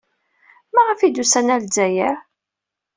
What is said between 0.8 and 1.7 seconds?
ay d-usan ɣer